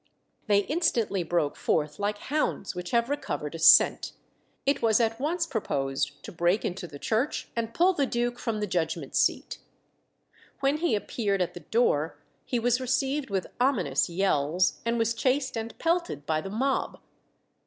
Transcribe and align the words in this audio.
They 0.47 0.61
instantly 0.61 1.21
broke 1.21 1.55
forth 1.55 1.99
like 1.99 2.17
hounds 2.17 2.73
which 2.73 2.89
have 2.89 3.07
recovered 3.07 3.53
a 3.53 3.59
scent. 3.59 4.13
It 4.65 4.81
was 4.81 4.99
at 4.99 5.19
once 5.19 5.45
proposed 5.45 6.23
to 6.23 6.31
break 6.31 6.65
into 6.65 6.87
the 6.87 6.97
church 6.97 7.49
and 7.55 7.71
pull 7.71 7.93
the 7.93 8.07
duke 8.07 8.39
from 8.39 8.61
the 8.61 8.65
judgment 8.65 9.15
seat. 9.15 9.59
When 10.59 10.77
he 10.77 10.95
appeared 10.95 11.39
at 11.39 11.53
the 11.53 11.59
door, 11.59 12.17
he 12.45 12.57
was 12.57 12.81
received 12.81 13.29
with 13.29 13.45
ominous 13.59 14.09
yells, 14.09 14.81
and 14.87 14.97
was 14.97 15.13
chased 15.13 15.55
and 15.55 15.77
pelted 15.77 16.25
by 16.25 16.41
the 16.41 16.49
mob. 16.49 16.99